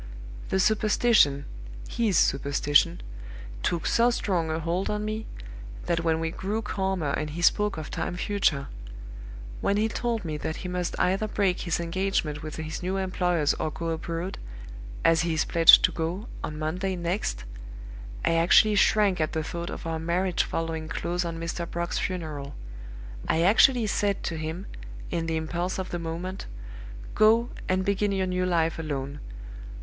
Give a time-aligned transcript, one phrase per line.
[0.49, 1.45] The superstition
[1.87, 3.01] his superstition
[3.61, 5.27] took so strong a hold on me,
[5.85, 8.67] that when we grew calmer and he spoke of time future
[9.59, 13.53] when he told me that he must either break his engagement with his new employers
[13.59, 14.39] or go abroad,
[15.05, 17.45] as he is pledged to go, on Monday next
[18.25, 21.69] I actually shrank at the thought of our marriage following close on Mr.
[21.69, 22.55] Brock's funeral;
[23.27, 24.65] I actually said to him,
[25.11, 26.47] in the impulse of the moment,
[27.13, 29.19] 'Go, and begin your new life alone!